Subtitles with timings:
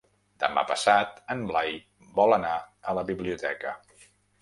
[0.43, 1.71] Demà passat en Blai
[2.19, 2.57] vol anar
[2.91, 3.79] a la biblioteca.